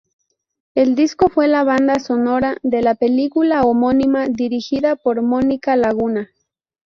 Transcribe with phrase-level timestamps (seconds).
[0.73, 6.31] El disco fue la banda sonora de la película homónima dirigida por Mónica Laguna.